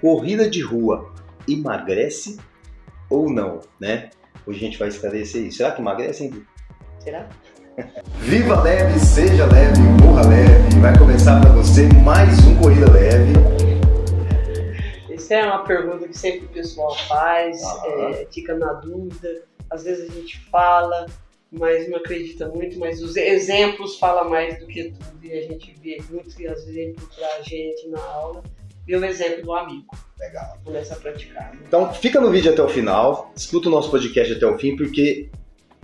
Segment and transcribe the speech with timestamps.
[0.00, 1.12] corrida de rua
[1.48, 2.38] emagrece
[3.08, 4.10] ou não, né?
[4.46, 5.58] Hoje a gente vai esclarecer isso.
[5.58, 6.46] Será que emagrece, hein?
[7.00, 7.28] Será?
[8.20, 10.80] Viva leve, seja leve, morra leve.
[10.80, 13.32] Vai começar para você mais um Corrida Leve.
[15.10, 19.44] Essa é uma pergunta que sempre o pessoal faz, é, fica na dúvida.
[19.70, 21.06] Às vezes a gente fala,
[21.50, 25.24] mas não acredita muito, mas os exemplos falam mais do que tudo.
[25.24, 28.42] E a gente vê muitos exemplos pra gente na aula.
[28.86, 29.96] E o exemplo do amigo.
[30.18, 30.58] Legal.
[30.64, 31.52] Começa a praticar.
[31.66, 35.28] Então fica no vídeo até o final, escuta o nosso podcast até o fim, porque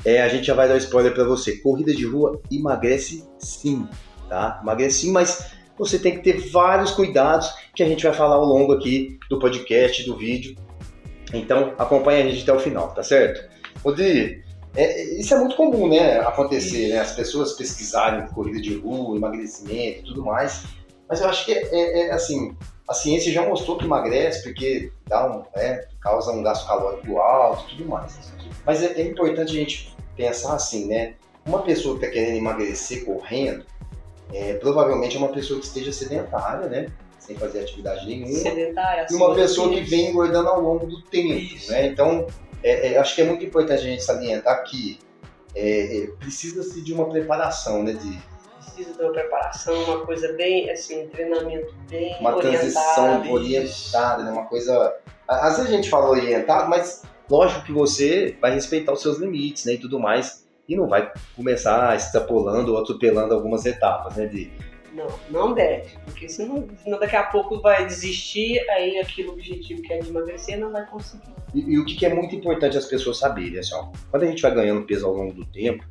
[0.05, 1.59] é, a gente já vai dar spoiler para você.
[1.59, 3.87] Corrida de rua emagrece sim,
[4.29, 4.61] tá?
[4.63, 8.45] Emagrece sim, mas você tem que ter vários cuidados que a gente vai falar ao
[8.45, 10.57] longo aqui do podcast, do vídeo.
[11.33, 13.51] Então acompanha a gente até o final, tá certo?
[13.83, 14.43] Rodrigo,
[14.75, 16.21] é, isso é muito comum, né?
[16.21, 17.01] Acontecer, né?
[17.01, 20.65] As pessoas pesquisarem corrida de rua, emagrecimento e tudo mais.
[21.13, 22.57] Mas eu acho que é, é- é, assim,
[22.89, 27.67] a ciência já mostrou que emagrece porque dá um, né, causa um gasto calórico alto
[27.67, 28.33] e tudo mais.
[28.65, 31.13] Mas é, é importante a gente pensar assim, né?
[31.45, 33.67] Uma pessoa que está querendo emagrecer correndo,
[34.33, 36.87] é, provavelmente é uma pessoa que esteja sedentária, né?
[37.19, 38.33] Sem fazer atividade nenhuma.
[38.39, 41.71] Sedentária, E uma pessoa que vem engordando ao longo do tempo, Isso.
[41.71, 41.89] né?
[41.89, 42.27] Então,
[42.63, 44.99] é, é, acho que é muito importante a gente salientar que
[45.55, 47.93] é, precisa-se de uma preparação, né?
[47.93, 48.32] De
[48.75, 54.31] Precisa de uma preparação, uma coisa bem, assim, um treinamento bem uma transição orientada, né?
[54.31, 54.97] Uma coisa...
[55.29, 59.65] Às vezes a gente fala orientado, mas lógico que você vai respeitar os seus limites,
[59.65, 59.75] né?
[59.75, 60.47] E tudo mais.
[60.69, 64.27] E não vai começar extrapolando ou atropelando algumas etapas, né?
[64.27, 64.51] De,
[64.95, 69.93] Não, não deve, porque senão, senão daqui a pouco vai desistir, aí aquilo objetivo que
[69.93, 71.33] é de emagrecer não vai conseguir.
[71.55, 74.27] E, e o que, que é muito importante as pessoas saberem, assim, ó, quando a
[74.27, 75.85] gente vai ganhando peso ao longo do tempo,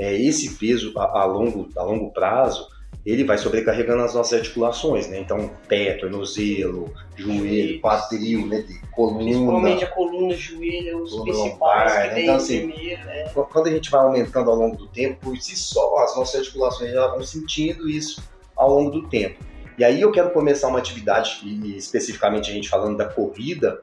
[0.00, 2.66] é, esse peso a, a longo, a longo prazo,
[3.04, 5.20] ele vai sobrecarregando as nossas articulações, né?
[5.20, 8.62] Então, pé, tornozelo, joelho, quadril, né?
[8.62, 9.24] De coluna.
[9.24, 12.22] Principalmente a coluna, joelho, os Coluna principais lombar, né?
[12.22, 13.02] Então, assim, primeiro.
[13.08, 13.24] É.
[13.32, 16.40] Qu- Quando a gente vai aumentando ao longo do tempo, por si só, as nossas
[16.40, 18.22] articulações já vão sentindo isso
[18.56, 19.36] ao longo do tempo.
[19.78, 23.80] E aí eu quero começar uma atividade, e especificamente a gente falando da corrida,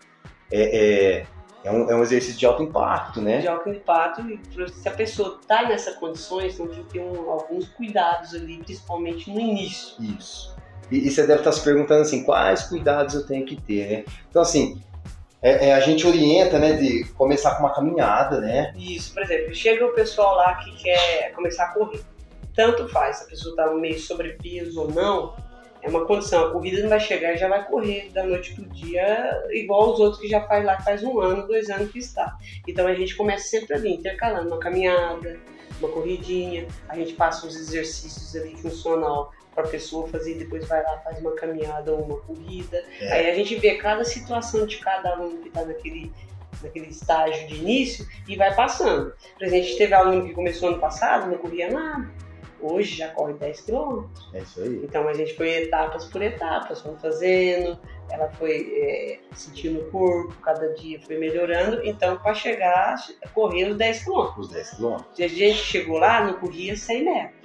[0.52, 0.62] é,
[1.20, 1.26] é,
[1.68, 3.40] é um, é um exercício de alto impacto, né?
[3.40, 4.40] de alto impacto e
[4.70, 9.30] se a pessoa está nessas condições, então tem que ter um- alguns cuidados ali, principalmente
[9.32, 9.96] no início.
[10.02, 10.56] Isso.
[10.92, 14.06] E, e você deve estar se perguntando assim, quais cuidados eu tenho que ter, né?
[14.30, 14.82] Então, assim,
[15.42, 18.74] é- é, a gente orienta, né, de começar com uma caminhada, né?
[18.78, 22.00] Isso, por exemplo, chega o pessoal lá que quer começar a correr.
[22.56, 25.36] Tanto faz se a pessoa está meio sobrepeso ou não,
[25.88, 26.48] é uma condição.
[26.48, 30.00] A corrida não vai chegar e já vai correr da noite pro dia, igual os
[30.00, 32.38] outros que já faz lá, faz um ano, dois anos que está.
[32.68, 35.40] Então a gente começa sempre ali, intercalando uma caminhada,
[35.80, 40.84] uma corridinha, a gente passa uns exercícios ali funcional para a pessoa fazer, depois vai
[40.84, 42.84] lá, faz uma caminhada ou uma corrida.
[43.02, 43.14] É.
[43.14, 46.12] Aí a gente vê cada situação de cada aluno que está naquele,
[46.62, 49.14] naquele estágio de início e vai passando.
[49.38, 52.27] Por exemplo, a gente teve aluno que começou ano passado, não corria nada.
[52.60, 54.30] Hoje já corre 10 quilômetros.
[54.34, 54.82] É isso aí.
[54.84, 57.78] Então a gente foi etapas por etapas, foi fazendo,
[58.10, 61.82] ela foi é, sentindo o corpo, cada dia foi melhorando.
[61.84, 62.96] Então, para chegar
[63.36, 64.48] os 10 quilômetros.
[64.48, 65.20] Os 10 quilômetros.
[65.20, 67.38] A gente chegou lá, não corria 100 metros.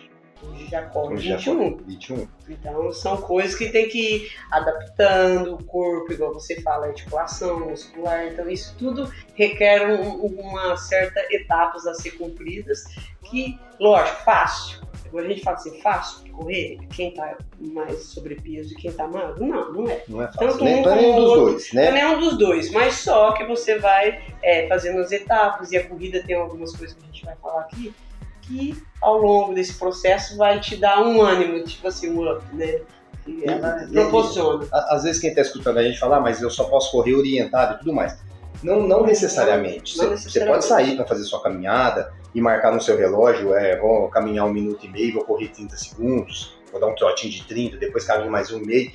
[0.44, 1.76] Hoje já corre Hoje já 21.
[1.86, 2.28] 21.
[2.48, 8.26] Então são coisas que tem que ir adaptando o corpo, igual você fala, articulação muscular.
[8.26, 12.82] Então isso tudo requer um- uma certa etapas a ser cumpridas,
[13.22, 14.80] que, lógico, fácil.
[15.12, 19.44] Quando a gente fala assim, fácil correr, quem tá mais sobrepeso e quem tá magro,
[19.46, 20.02] não, não é.
[20.08, 20.48] Não é fácil.
[20.48, 21.90] Tanto Nem um para como nenhum dos dois, né?
[21.90, 25.76] Não é um dos dois, mas só que você vai é, fazendo as etapas e
[25.76, 27.94] a corrida tem algumas coisas que a gente vai falar aqui
[28.40, 32.80] que ao longo desse processo vai te dar um ânimo, tipo assim, um up, né?
[33.22, 34.66] Que ela proporciona.
[34.72, 37.74] Às vezes quem está escutando a gente falar, ah, mas eu só posso correr orientado
[37.74, 38.18] e tudo mais.
[38.62, 39.98] Não, não necessariamente.
[39.98, 43.76] Não Você- Você pode sair para fazer sua caminhada e marcar no seu relógio, é,
[43.78, 47.44] vou caminhar um minuto e meio, vou correr 30 segundos, vou dar um trotinho de
[47.44, 48.90] 30, depois caminho mais um e meio,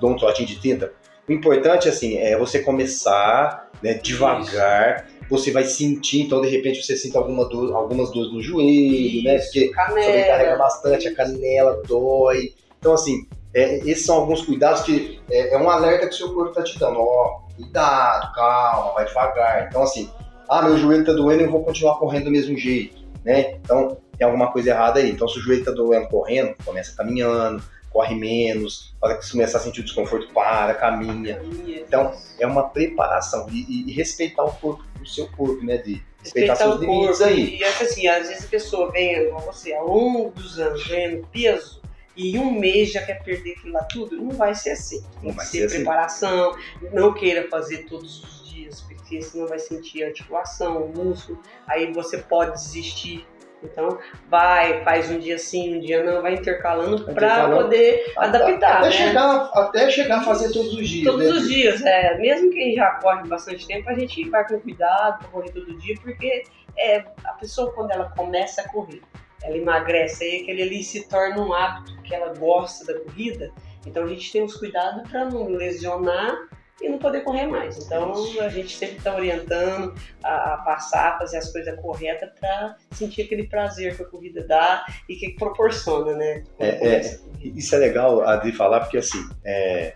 [0.00, 0.92] dou um trotinho de 30.
[1.28, 6.96] O importante, assim, é você começar né, devagar, você vai sentir, então de repente você
[6.96, 9.36] sente alguma dor, algumas dores no joelho, né?
[9.36, 10.56] Isso, Porque sobrecarrega canela.
[10.58, 12.54] bastante, a canela dói.
[12.78, 13.26] Então, assim,
[13.56, 16.62] é, esses são alguns cuidados que é, é um alerta que o seu corpo está
[16.62, 17.00] te dando.
[17.00, 19.66] Ó, cuidado, calma, vai devagar.
[19.66, 20.10] Então, assim,
[20.46, 23.54] ah, meu joelho está doendo, eu vou continuar correndo do mesmo jeito, né?
[23.54, 25.10] Então, tem alguma coisa errada aí.
[25.10, 28.94] Então, se o joelho está doendo correndo, começa caminhando, corre menos.
[29.00, 31.40] A hora que você começar a sentir o desconforto, para, caminha.
[31.66, 35.78] Então, é uma preparação e, e- respeitar o corpo, o seu corpo, né?
[35.78, 37.32] De respeitar, respeitar seus limites corpo.
[37.32, 37.56] aí.
[37.56, 41.80] E assim, às vezes a pessoa vem, igual você, ao longo dos anos, ganhando peso,
[42.16, 45.02] e em um mês já quer perder aquilo lá tudo, não vai ser assim.
[45.20, 45.76] Tem Não vai que ser ser assim.
[45.76, 46.56] preparação,
[46.92, 51.92] não queira fazer todos os dias, porque senão vai sentir a articulação, o músculo, aí
[51.92, 53.26] você pode desistir.
[53.62, 53.98] Então,
[54.28, 58.92] vai, faz um dia sim, um dia não, vai intercalando para poder adaptar, até né?
[58.92, 61.04] chegar Até chegar a fazer todos os dias.
[61.04, 62.18] Todos né, os dias, é.
[62.18, 65.96] Mesmo quem já corre bastante tempo, a gente vai com cuidado para correr todo dia,
[66.02, 66.44] porque
[66.76, 69.00] é, a pessoa, quando ela começa a correr,
[69.46, 73.52] ela emagrece, aí aquele ali se torna um hábito que ela gosta da corrida.
[73.86, 76.36] Então a gente tem os cuidados para não lesionar
[76.82, 77.78] e não poder correr mais.
[77.78, 82.76] Então a gente sempre está orientando a, a passar, a fazer as coisas corretas para
[82.90, 86.44] sentir aquele prazer que a corrida dá e que proporciona, né?
[86.58, 87.18] É, é.
[87.40, 89.94] Isso é legal a Adri falar, porque assim, é,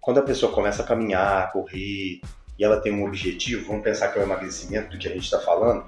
[0.00, 2.20] quando a pessoa começa a caminhar, a correr,
[2.56, 5.24] e ela tem um objetivo, vamos pensar que é o emagrecimento do que a gente
[5.24, 5.84] está falando,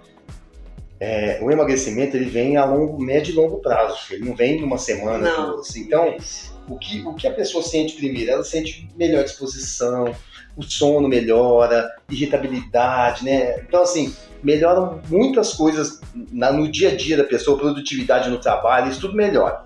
[0.98, 4.78] é, o emagrecimento ele vem a longo, médio e longo prazo, ele não vem numa
[4.78, 5.50] semana, Não.
[5.52, 5.76] duas.
[5.76, 6.58] Então, Isso.
[6.68, 8.30] o que, o que a pessoa sente primeiro?
[8.30, 10.14] Ela sente melhor disposição,
[10.56, 13.60] o sono melhora, irritabilidade, né?
[13.60, 16.00] Então, assim, melhoram muitas coisas
[16.32, 19.64] na- no dia a dia da pessoa, produtividade no trabalho, isso tudo melhora.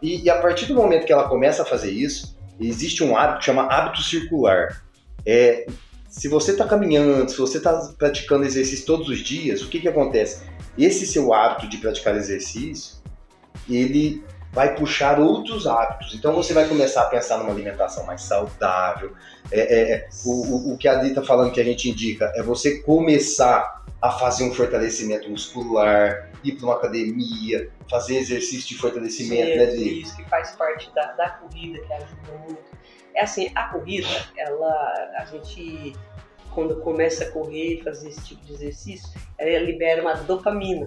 [0.00, 3.40] E, e a partir do momento que ela começa a fazer isso, existe um hábito
[3.40, 4.82] que chama hábito circular.
[5.26, 5.66] É,
[6.08, 9.88] se você está caminhando, se você está praticando exercício todos os dias, o que, que
[9.88, 10.42] acontece?
[10.76, 12.96] Esse seu hábito de praticar exercício,
[13.68, 14.22] ele
[14.52, 16.14] vai puxar outros hábitos.
[16.14, 19.12] Então você vai começar a pensar numa alimentação mais saudável.
[19.50, 22.42] É, é, é, o, o- que a Adri está falando que a gente indica é
[22.42, 29.56] você começar a fazer um fortalecimento muscular, ir para uma academia, fazer exercício de fortalecimento,
[29.56, 30.02] né, Adri?
[30.02, 32.58] Isso, que faz parte da, da corrida, que ajuda muito.
[33.18, 34.06] É assim, a corrida,
[34.36, 34.70] ela,
[35.18, 35.92] a gente,
[36.54, 40.86] quando começa a correr e fazer esse tipo de exercício, ela libera uma dopamina,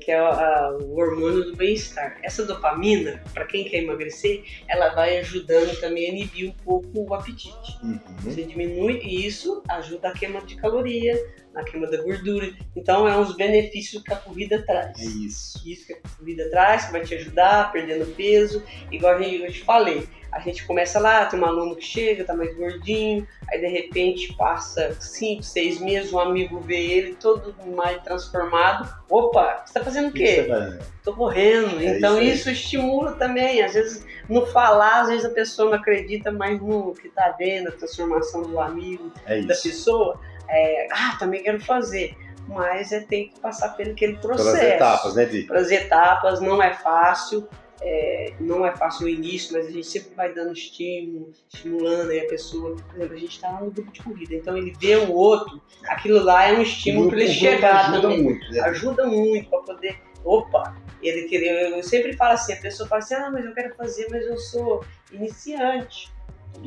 [0.00, 2.18] que, é a- o hormônio do bem-estar.
[2.24, 7.14] Essa dopamina, para quem quer emagrecer, ela vai ajudando também a inibir um pouco o
[7.14, 7.78] apetite.
[7.84, 8.00] Uhum.
[8.24, 11.14] Você diminui e isso ajuda a queima de caloria,
[11.54, 12.52] na queima da gordura.
[12.74, 15.62] Então, é uns benefícios que a corrida traz É isso.
[15.64, 18.60] isso que a corrida traz, que vai te ajudar perdendo peso.
[18.90, 22.24] Igual a gente, eu te falei, a gente começa lá, tem um aluno que chega,
[22.24, 27.54] tá mais gordinho, aí de repente passa 5, 6 meses, um amigo vê ele todo
[27.74, 28.88] mais transformado.
[29.08, 30.42] Opa, você tá fazendo o quê?
[30.48, 31.80] vai- Tô correndo.
[31.80, 33.62] É então isso isso, estimula também.
[33.62, 37.68] Às vezes, no falar, às vezes a pessoa não acredita mais no que tá vendo,
[37.68, 39.62] a transformação do amigo, É da isso.
[39.62, 40.20] pessoa.
[40.48, 42.14] É, ah, também quero fazer.
[42.46, 45.42] Mas é tem que passar pelo aquele processo Pelas etapas, né, Dri?
[45.42, 47.46] pelas etapas, não é fácil,
[47.80, 52.20] é, não é fácil no início, mas a gente sempre vai dando estímulo, estimulando aí
[52.20, 52.76] a pessoa.
[52.76, 55.60] Por exemplo, a gente está lá no grupo de corrida, então ele vê o outro,
[55.84, 58.22] aquilo lá é um estímulo para ele O chegar ajuda também.
[58.22, 58.60] muito, né?
[58.60, 59.98] Ajuda muito para poder.
[60.24, 60.76] Opa!
[61.00, 64.08] Ele querer, eu sempre falo assim, a pessoa fala assim, ah, mas eu quero fazer,
[64.10, 66.12] mas eu sou iniciante.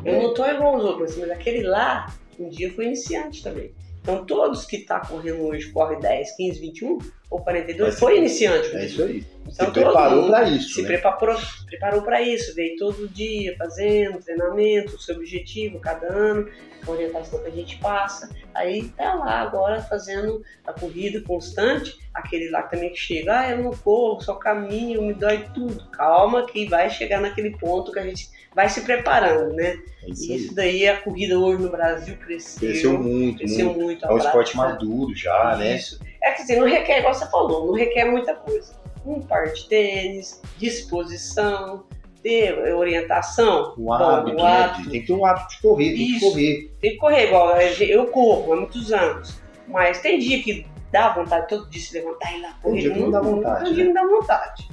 [0.05, 3.73] Eu não tô igual aos outros, mas aquele lá, um dia foi iniciante também.
[4.01, 6.97] Então todos que tá correndo hoje, corre 10, 15, 21
[7.31, 8.75] ou 42, Vai foi ser- iniciante.
[8.75, 9.24] É isso aí.
[9.48, 10.88] Então, Se preparou para isso, se né?
[10.88, 16.48] preparou, preparou para isso, veio todo dia fazendo treinamento, seu objetivo cada ano,
[16.86, 18.30] a orientação que a gente passa.
[18.54, 23.63] Aí tá lá agora fazendo a corrida constante, aquele lá também que chega, ah, eu
[23.63, 25.86] não corro, só caminho, me dói tudo.
[25.89, 29.80] Calma que vai chegar naquele ponto que a gente vai se preparando, né?
[30.04, 32.60] É isso E isso daí, a corrida hoje no Brasil cresceu.
[32.69, 33.80] Cresceu muito, cresceu muito.
[33.81, 34.06] muito.
[34.06, 34.57] É um a esporte prática.
[34.85, 35.80] maduro já, né?
[36.23, 38.73] É que assim, não requer, igual você falou, não requer muita coisa.
[39.06, 41.85] Um par de tênis, disposição,
[42.21, 43.73] ter orientação.
[43.78, 44.63] O Bom, hábito, o né?
[44.63, 44.90] hábito.
[44.90, 46.30] Tem que ter um hábito de correr, tem que Isso.
[46.30, 46.71] correr.
[46.80, 49.42] Tem que correr, igual eu corro há muitos anos.
[49.68, 52.81] Mas tem dia que dá vontade todo dia se levantar e ir lá correr.
[52.81, 53.90] dia que não dá vontade, Tem dia né?
[53.92, 54.69] que não dá vontade.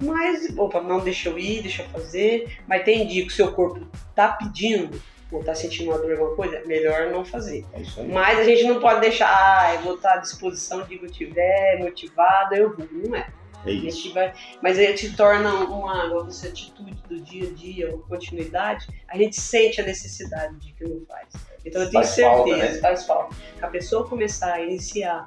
[0.00, 2.58] Mas, opa, não deixa eu ir, deixa eu fazer.
[2.66, 5.00] Mas tem dia que o seu corpo tá pedindo,
[5.32, 7.64] ou tá sentindo uma dor, alguma coisa, melhor não fazer.
[7.72, 8.02] É.
[8.04, 11.10] Mas a gente não pode deixar, ah, eu vou estar à disposição de que eu
[11.10, 12.86] estiver motivado, eu vou.
[12.92, 13.26] Não é.
[13.64, 14.12] É isso.
[14.12, 18.88] vai, mas ele te torna uma, uma atitude do dia a dia, uma continuidade.
[19.08, 21.28] A gente sente a necessidade de que não faz.
[21.64, 22.80] Então eu tenho Faz falta, certeza, né?
[22.80, 23.36] faz falta.
[23.60, 25.24] A pessoa começar a iniciar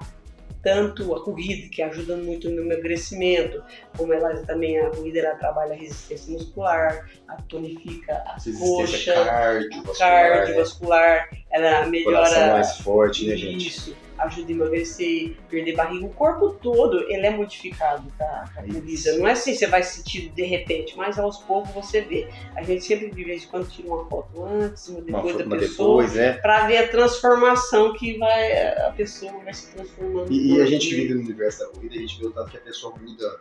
[0.65, 3.63] tanto a corrida, que ajuda muito no emagrecimento,
[3.95, 9.27] como ela também, a corrida ela trabalha a resistência muscular, a tonifica as Resistência coxas,
[9.27, 10.38] cardiovascular, né?
[10.38, 13.67] cardiovascular, ela melhora Coração mais forte, né, gente?
[13.67, 16.05] isso, ajuda a emagrecer, perder barriga.
[16.05, 18.79] O corpo todo, ele é modificado tá, com a Isso.
[18.81, 19.17] corrida.
[19.17, 22.27] Não é assim, você vai sentir de repente, mas aos poucos você vê.
[22.55, 25.45] A gente sempre, de vez em quando, tira uma foto antes, uma Uma, depois da
[25.45, 26.34] uma pessoa, depois, né?
[26.34, 30.31] pra ver a transformação que vai, a pessoa vai se transformando.
[30.31, 32.57] E, e a gente vive no universo da corrida, a gente vê o tanto que
[32.57, 33.39] a pessoa muda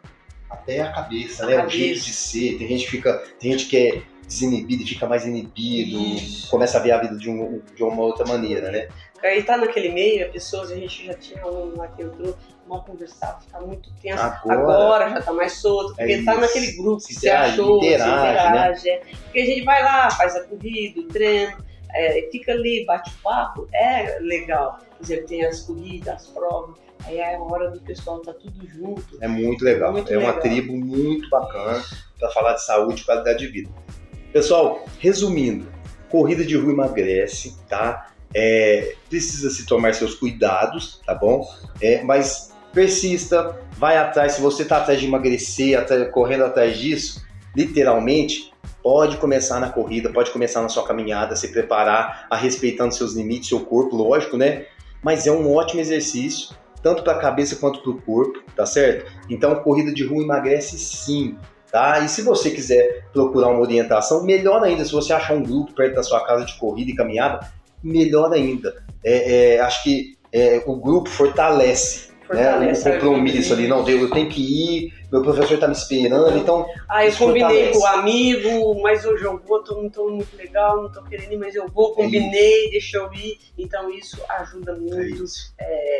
[0.50, 1.56] até a cabeça, né?
[1.58, 2.06] A o jeito cabeça.
[2.06, 2.58] de ser.
[2.58, 6.48] Tem gente que fica, tem gente que é desinibido e fica mais inibido, Isso.
[6.48, 8.88] começa a ver a vida de, um- de uma outra maneira, né?
[9.22, 12.36] Aí tá naquele meio, a pessoas, a gente já tinha um lá que entrou,
[12.66, 14.22] mal conversava, fica muito tenso.
[14.22, 17.52] Agora- Agora, já tá mais solto, porque É tá naquele grupo que Se você interage,
[17.52, 18.30] achou, se interage, né?
[18.50, 18.88] interage.
[18.90, 19.02] é.
[19.24, 21.56] Porque a gente vai lá, faz a corrida, o treino,
[21.92, 24.78] é, fica ali, bate papo, é legal.
[24.96, 28.66] Por exemplo, tem as corridas, as provas, aí é a hora do pessoal tá tudo
[28.68, 29.18] junto.
[29.20, 29.92] É muito legal.
[29.92, 30.42] Muito é uma legal.
[30.42, 31.82] tribo muito bacana
[32.18, 33.70] para falar de saúde e qualidade de vida.
[34.32, 35.66] Pessoal, resumindo,
[36.08, 38.10] corrida de rua emagrece, tá?
[38.34, 41.46] É, precisa se tomar seus cuidados, tá bom?
[41.80, 44.32] É, mas persista, vai atrás.
[44.32, 47.24] Se você está atrás de emagrecer, atrás- correndo atrás disso,
[47.54, 48.52] literalmente,
[48.84, 53.48] pode começar na corrida, pode começar na sua caminhada, se preparar, a respeitando seus limites,
[53.48, 54.66] seu corpo, lógico, né?
[55.02, 59.10] Mas é um ótimo exercício, tanto para a cabeça quanto para o corpo, tá certo?
[59.30, 61.38] Então, corrida de rua emagrece sim,
[61.72, 62.00] tá?
[62.00, 65.94] E se você quiser procurar uma orientação, melhor ainda, se você achar um grupo perto
[65.94, 67.40] da sua casa de corrida e caminhada,
[67.82, 68.84] melhor ainda.
[69.02, 73.68] É, é, acho que é, o grupo fortalece, né, Fortalece o a compromisso ali.
[73.68, 77.78] Não, eu tenho que ir, meu professor está me esperando, então Ah, eu combinei com
[77.78, 81.36] o amigo, mas hoje eu vou, tô, não tô muito legal, não tô querendo ir,
[81.36, 83.38] mas eu vou, combinei, deixa eu ir.
[83.56, 85.24] Então isso ajuda é muito.
[85.24, 85.54] isso.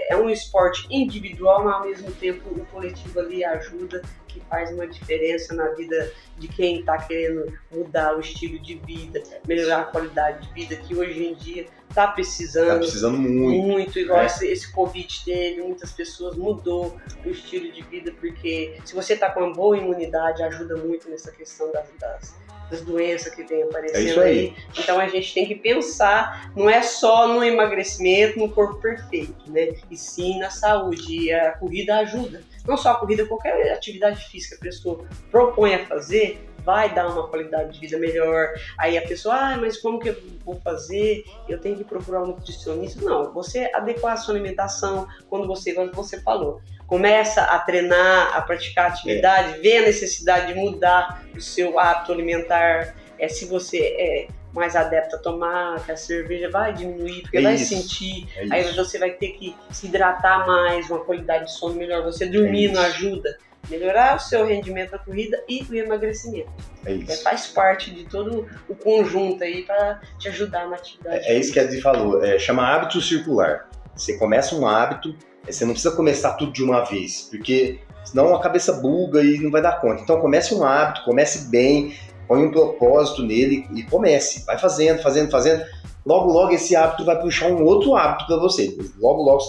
[0.09, 4.87] É um esporte individual, mas ao mesmo tempo o coletivo ali ajuda, que faz uma
[4.87, 10.49] diferença na vida de quem está querendo mudar o estilo de vida, melhorar a qualidade
[10.49, 12.79] de vida, que hoje em dia está Tá precisando.
[12.81, 13.63] precisando muito.
[13.63, 14.27] Muito, igual É.
[14.27, 19.31] esse, esse Covid teve, muitas pessoas mudou o estilo de vida, porque se você tá
[19.31, 22.35] com uma boa imunidade, ajuda muito nessa questão das, das,
[22.71, 24.57] das doenças que vem É aparecendo isso aí.
[24.79, 29.75] Então a gente tem que pensar, não é só no emagrecimento, no corpo perfeito, né?
[29.91, 31.27] E sim na saúde.
[31.27, 32.43] E a corrida ajuda.
[32.67, 37.09] Não só a corrida, qualquer atividade física que a pessoa propõe a fazer, vai dar
[37.09, 38.49] uma qualidade de vida melhor.
[38.79, 41.25] Aí a pessoa, ah, mas como que eu vou fazer?
[41.49, 43.05] Eu tenho que procurar um nutricionista.
[43.05, 46.61] Não, você adequar a sua alimentação quando você, quando você falou.
[46.87, 52.95] Começa a treinar, a praticar atividade, vê a necessidade de mudar o seu hábito alimentar.
[53.19, 57.43] É, se você é mais adepto a tomar, que a cerveja vai diminuir, porque É
[57.43, 57.75] vai isso.
[57.75, 58.29] sentir.
[58.37, 62.03] É Aí você vai ter que se hidratar mais, uma qualidade de sono melhor.
[62.05, 63.37] Você dormir É não ajuda.
[63.69, 66.51] Melhorar o seu rendimento na corrida e o emagrecimento.
[66.85, 67.23] É É, isso.
[67.23, 71.25] faz parte de todo o conjunto aí para te ajudar na atividade.
[71.27, 73.69] É, é isso que a Adri falou, é, chama hábito circular.
[73.97, 75.15] Você começa um hábito,
[75.47, 79.39] é, você não precisa começar tudo de uma vez, porque senão a cabeça buga e
[79.39, 80.03] não vai dar conta.
[80.03, 84.45] Então comece um hábito, comece bem, põe um propósito nele e comece.
[84.45, 85.65] Vai fazendo, fazendo, fazendo.
[86.07, 88.77] Logo, logo esse hábito vai puxar um outro hábito para você.
[88.99, 89.43] Logo, logo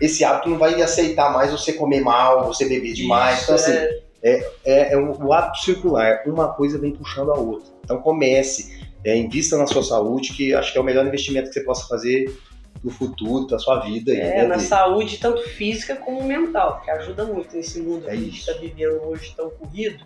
[0.00, 3.42] esse hábito não vai aceitar mais você comer mal, você beber demais.
[3.42, 3.72] então, assim,
[4.22, 6.22] é, é, é o, o hábito circular.
[6.26, 7.72] Uma coisa vem puxando a outra.
[7.84, 11.54] Então comece, é, invista na sua saúde, que acho que é o melhor investimento que
[11.54, 12.32] você possa fazer
[12.82, 14.12] no futuro, para sua vida.
[14.12, 18.16] é, né, na saúde, tanto física como mental, que ajuda muito nesse mundo É que
[18.16, 18.50] a gente isso.
[18.50, 20.04] está vivendo hoje tão corrido.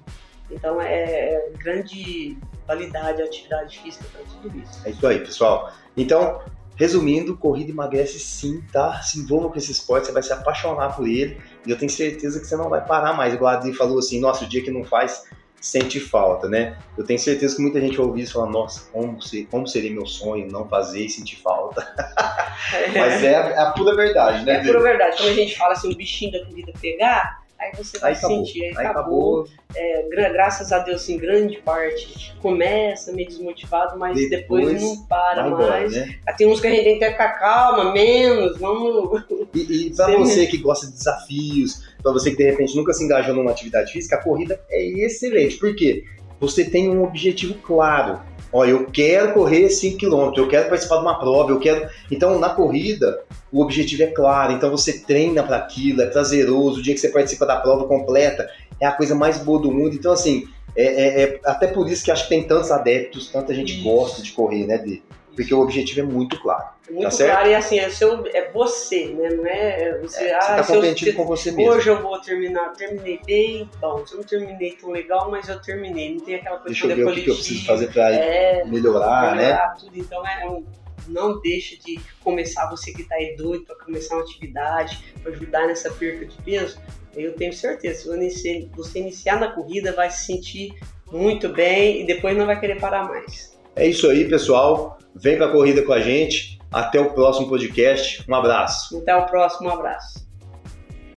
[0.50, 4.80] Então é grande validade a atividade física para tudo isso.
[4.86, 5.72] É isso aí, pessoal.
[5.96, 6.40] Então,
[6.76, 9.00] resumindo, corrida emagrece sim, tá?
[9.02, 11.40] Se envolva com esse esporte, você vai se apaixonar por ele.
[11.66, 13.34] E eu tenho certeza que você não vai parar mais.
[13.34, 15.24] Igual a Adri falou assim, nossa, o dia que não faz,
[15.60, 16.78] sente falta, né?
[16.96, 19.66] Eu tenho certeza que muita gente vai ouvir isso e falar, nossa, como, se- como
[19.66, 21.80] seria meu sonho não fazer e sentir falta.
[22.96, 24.52] Mas é a, é a pura verdade, né?
[24.52, 24.68] É Adri?
[24.68, 25.16] pura verdade.
[25.16, 28.64] Quando a gente fala assim, o bichinho da corrida pegar, aí você vai Aí sentir,
[28.64, 29.40] aí, Aí acabou.
[29.42, 29.48] acabou.
[29.74, 35.06] É, gra- graças a Deus, em grande parte, começa meio desmotivado, mas depois, Depois não
[35.06, 35.92] para embora, mais.
[35.92, 36.18] né?
[36.36, 39.24] Tem uns que a gente tem que ficar calma, menos, vamos.
[39.54, 43.04] E, e para você que gosta de desafios, para você que de repente nunca se
[43.04, 45.56] engajou numa atividade física, a corrida é excelente.
[45.56, 46.04] Por quê?
[46.40, 48.20] Você tem um objetivo claro.
[48.52, 51.88] Ó, eu quero correr 5 km, eu quero participar de uma prova, eu quero.
[52.10, 53.20] Então, na corrida,
[53.52, 54.52] o objetivo é claro.
[54.52, 56.80] Então, você treina para aquilo, é prazeroso.
[56.80, 58.48] O dia que você participa da prova completa,
[58.80, 59.94] é a coisa mais boa do mundo.
[59.94, 63.52] Então, assim, é, é- é até por isso que acho que tem tantos adeptos, tanta
[63.52, 63.82] gente Isso.
[63.84, 65.00] gosta de correr, né, Dê?
[65.38, 66.64] Porque o objetivo é muito claro.
[66.88, 67.30] É muito Tá certo?
[67.32, 69.28] claro, e assim, é, seu, é você, né?
[69.30, 71.72] Não é você, É, ah, você tá se eu- comprometido se- com você mesmo.
[71.72, 75.62] Hoje eu vou terminar, terminei bem, bom, se eu não terminei tão legal, mas eu
[75.62, 76.14] terminei.
[76.16, 78.64] Não tem aquela coisa Deixa eu ver o que, que eu preciso fazer para É,
[78.64, 79.42] melhorar, né?
[79.44, 79.96] melhorar tudo.
[79.96, 80.64] Então é um,
[81.06, 85.68] não deixa de começar, você que está aí doido para começar uma atividade, para ajudar
[85.68, 86.80] nessa perca de peso,
[87.14, 90.74] eu tenho certeza, se você você iniciar na corrida, vai se sentir
[91.12, 93.56] muito bem e depois não vai querer parar mais.
[93.78, 94.98] É isso aí, pessoal.
[95.14, 96.58] Vem pra corrida com a gente.
[96.70, 98.24] Até o próximo podcast.
[98.28, 98.98] Um abraço.
[98.98, 100.27] Até o próximo, um abraço.